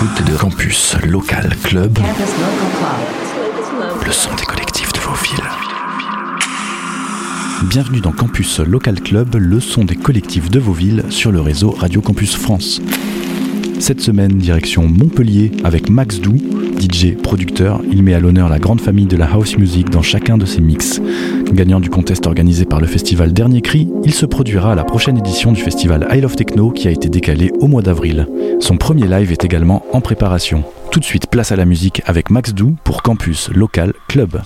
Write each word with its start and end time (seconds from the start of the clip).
l'écoute 0.00 0.30
de 0.30 0.36
Campus 0.36 0.96
Local 1.04 1.56
Club, 1.64 1.98
le 4.04 4.12
son 4.12 4.30
des 4.36 4.44
collectifs 4.44 4.92
de 4.92 5.00
vos 5.00 5.14
villes. 5.14 5.44
Bienvenue 7.64 8.00
dans 8.00 8.12
Campus 8.12 8.60
Local 8.60 9.00
Club, 9.00 9.34
le 9.34 9.58
son 9.58 9.84
des 9.84 9.96
collectifs 9.96 10.50
de 10.50 10.60
vos 10.60 10.72
villes 10.72 11.04
sur 11.10 11.32
le 11.32 11.40
réseau 11.40 11.70
Radio 11.70 12.00
Campus 12.00 12.36
France. 12.36 12.80
Cette 13.80 14.00
semaine, 14.00 14.38
direction 14.38 14.86
Montpellier 14.86 15.50
avec 15.64 15.90
Max 15.90 16.20
Dou, 16.20 16.36
DJ, 16.78 17.16
producteur. 17.16 17.80
Il 17.90 18.02
met 18.02 18.14
à 18.14 18.20
l'honneur 18.20 18.48
la 18.48 18.58
grande 18.58 18.80
famille 18.80 19.06
de 19.06 19.16
la 19.16 19.26
house 19.26 19.56
music 19.58 19.90
dans 19.90 20.02
chacun 20.02 20.38
de 20.38 20.46
ses 20.46 20.60
mix. 20.60 21.00
Gagnant 21.52 21.80
du 21.80 21.90
contest 21.90 22.26
organisé 22.26 22.64
par 22.64 22.80
le 22.80 22.86
festival 22.86 23.32
Dernier 23.32 23.60
Cri, 23.60 23.88
il 24.04 24.14
se 24.14 24.26
produira 24.26 24.72
à 24.72 24.74
la 24.74 24.84
prochaine 24.84 25.18
édition 25.18 25.52
du 25.52 25.60
festival 25.60 26.06
I 26.10 26.20
Love 26.20 26.36
Techno 26.36 26.70
qui 26.70 26.88
a 26.88 26.90
été 26.90 27.08
décalé 27.08 27.50
au 27.60 27.66
mois 27.66 27.82
d'avril. 27.82 28.28
Son 28.60 28.76
premier 28.76 29.06
live 29.06 29.32
est 29.32 29.44
également 29.44 29.84
en 29.92 30.00
préparation. 30.00 30.64
Tout 30.90 31.00
de 31.00 31.04
suite, 31.04 31.26
place 31.26 31.52
à 31.52 31.56
la 31.56 31.64
musique 31.64 32.02
avec 32.06 32.30
Max 32.30 32.54
Dou 32.54 32.76
pour 32.84 33.02
Campus 33.02 33.50
Local 33.50 33.92
Club. 34.08 34.40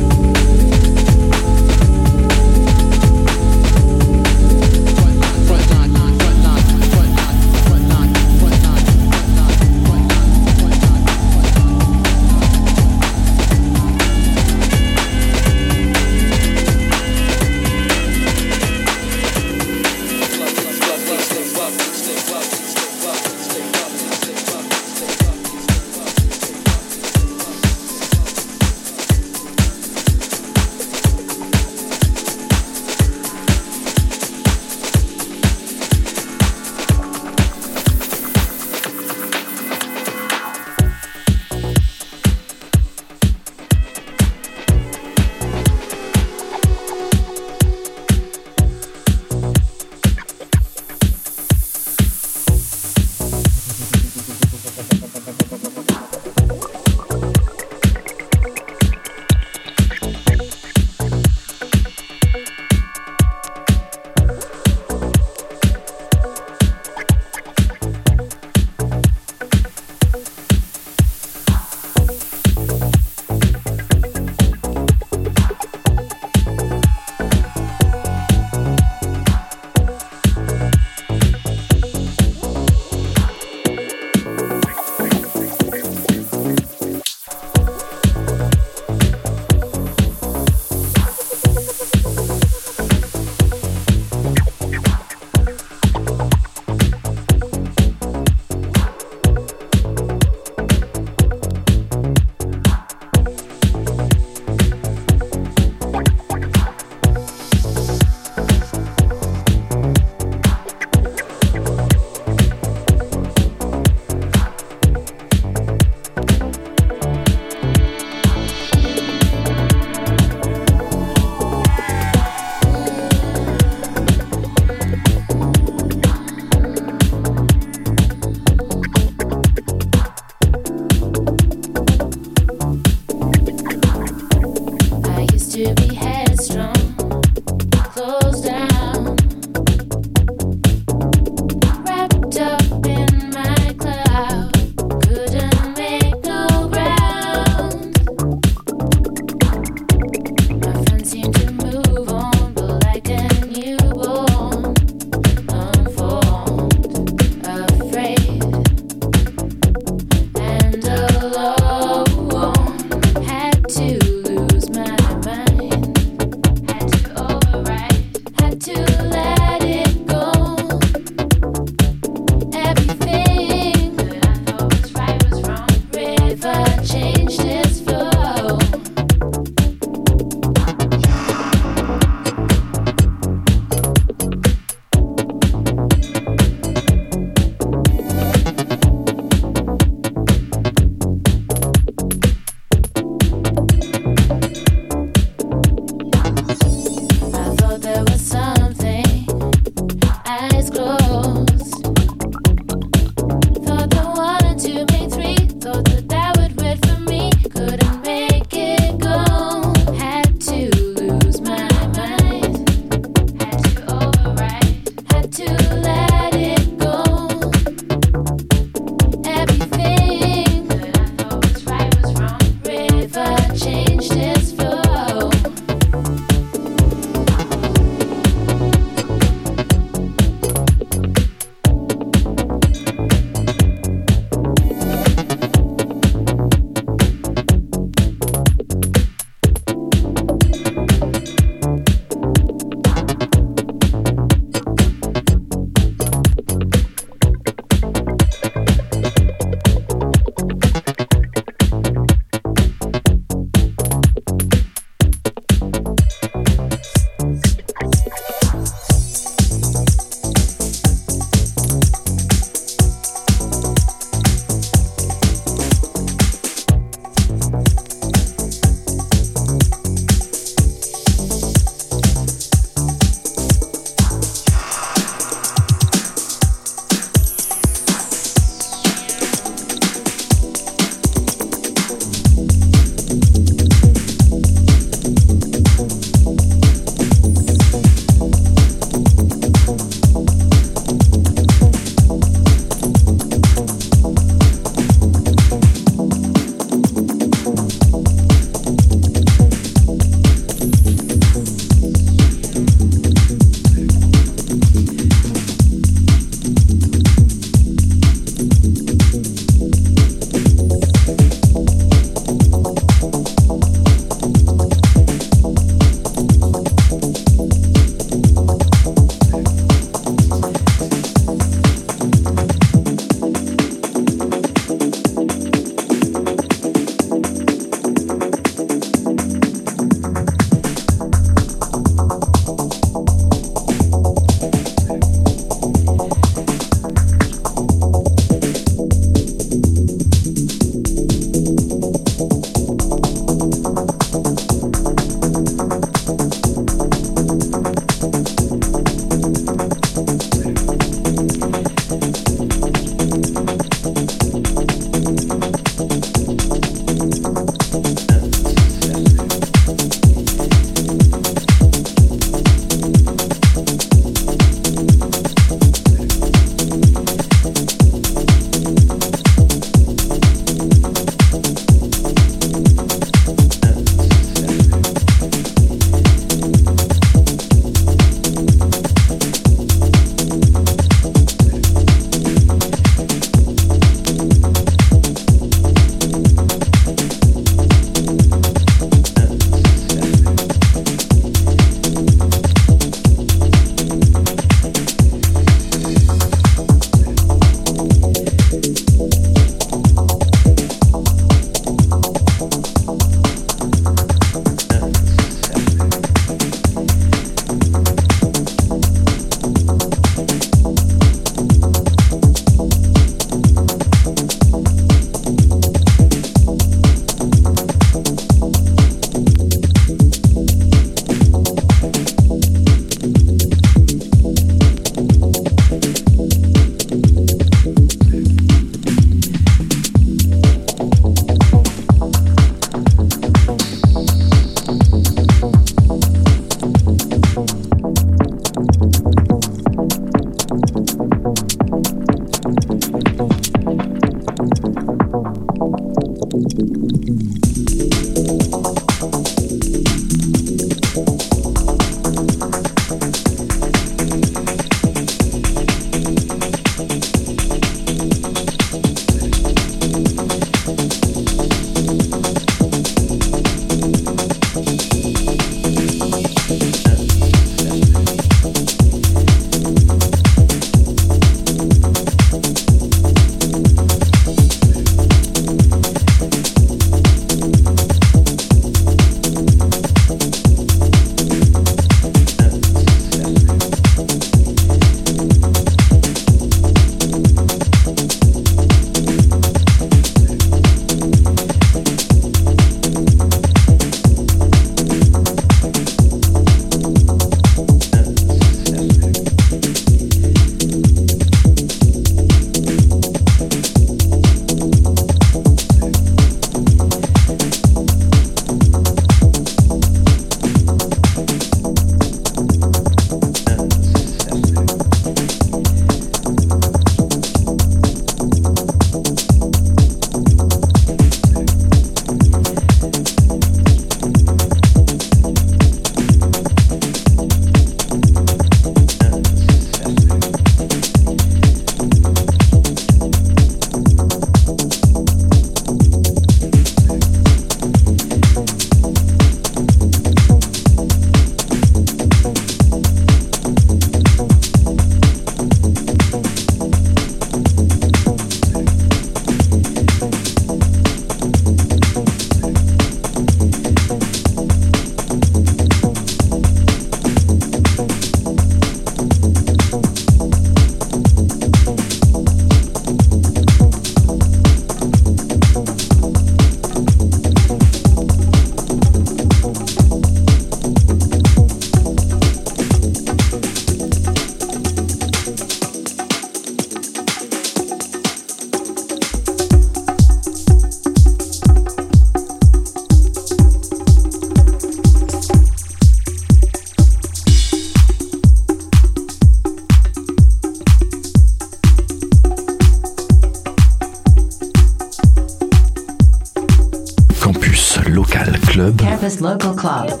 Club. 599.71 600.00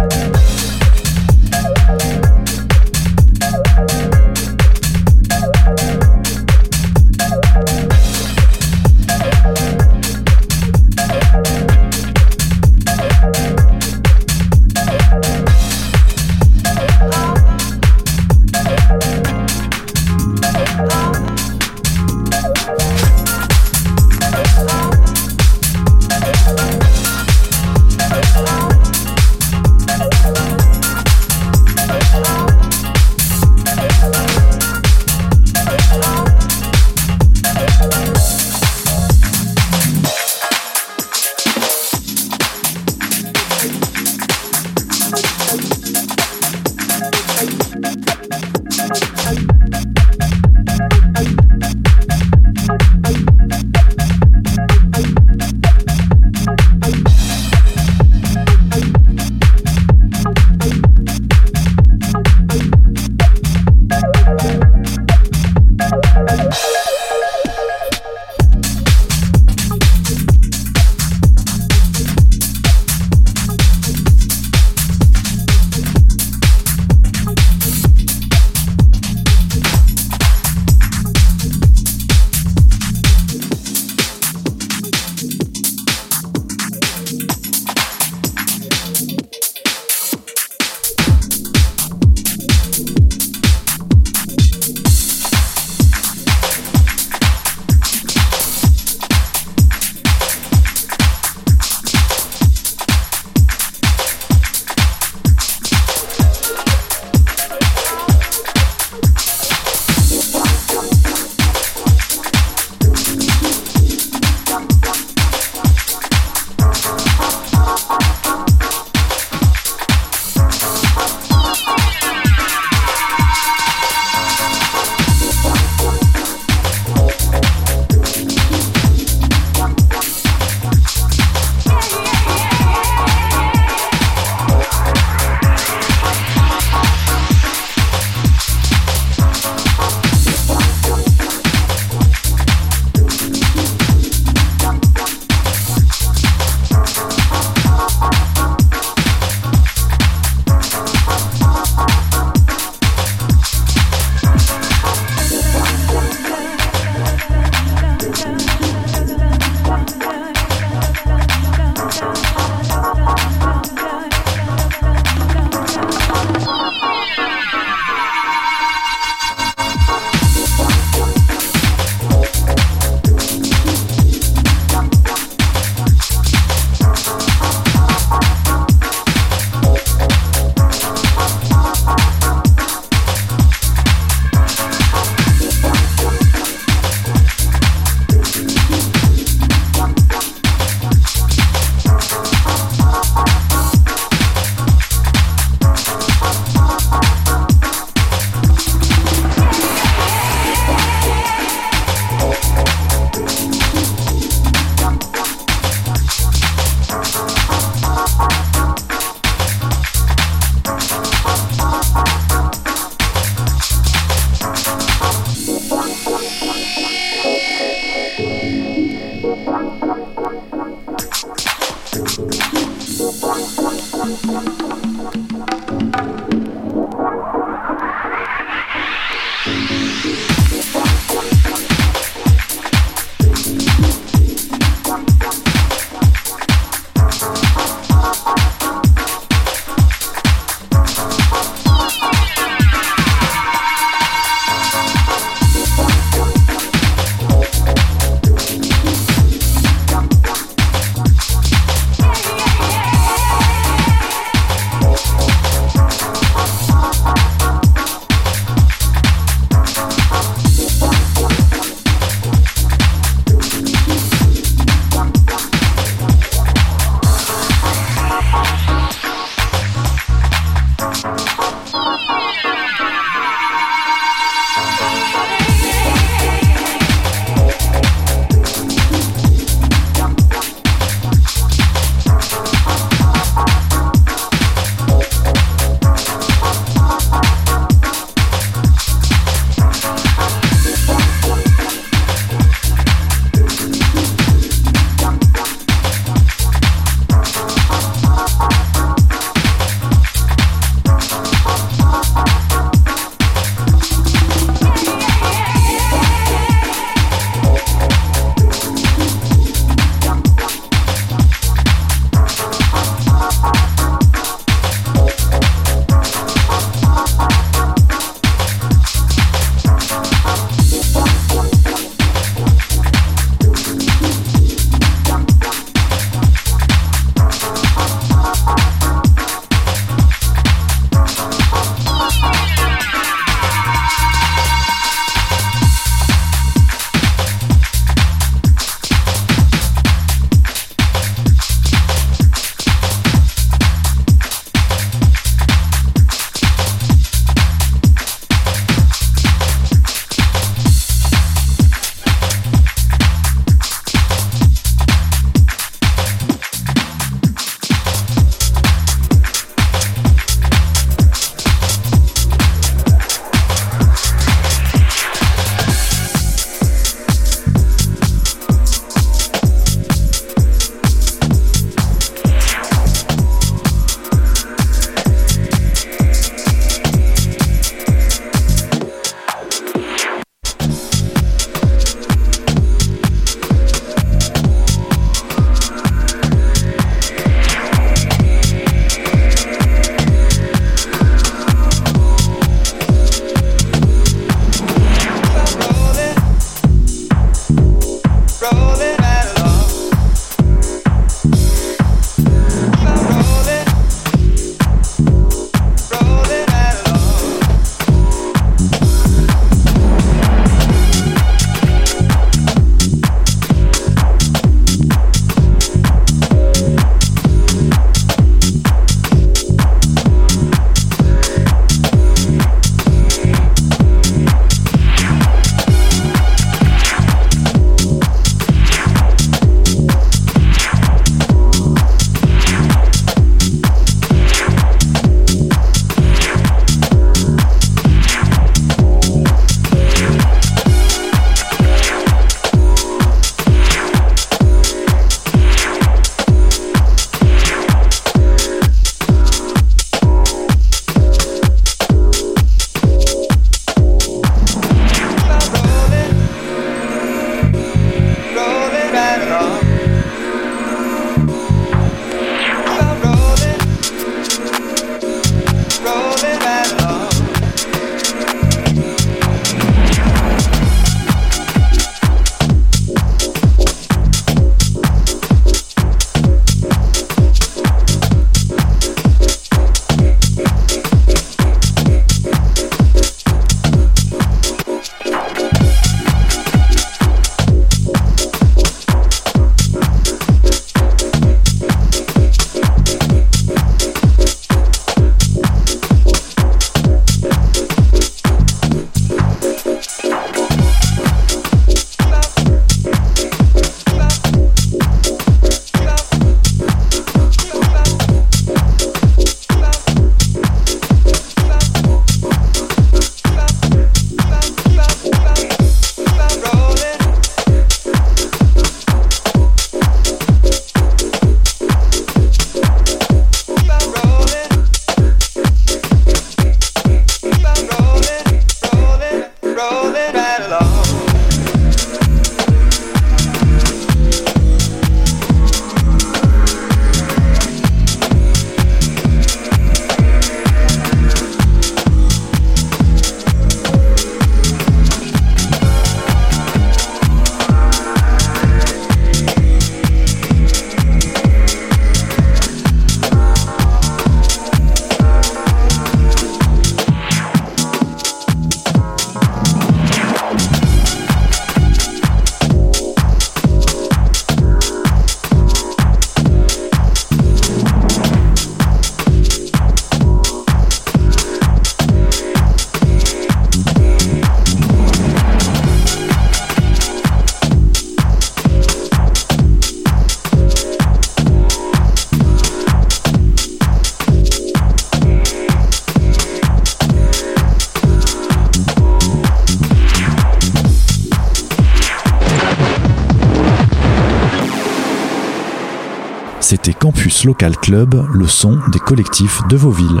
Local 597.24 597.56
Club, 597.58 597.94
le 598.14 598.26
son 598.26 598.58
des 598.68 598.78
collectifs 598.80 599.40
de 599.48 599.56
vos 599.56 599.70
villes. 599.70 600.00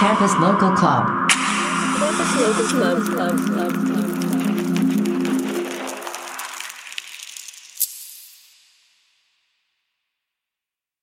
Campus 0.00 0.32
Local 0.40 0.74
Club. 0.74 1.04
Campus 1.98 2.30
Local 2.40 3.04
Club, 3.04 3.36
Club, 3.44 3.72
Club. 3.84 4.07